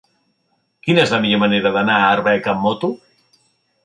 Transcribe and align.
Quina 0.87 1.03
és 1.03 1.11
la 1.15 1.19
millor 1.25 1.41
manera 1.43 1.71
d'anar 1.75 1.97
a 2.05 2.07
Arbeca 2.13 2.55
amb 2.55 2.65
moto? 2.69 2.91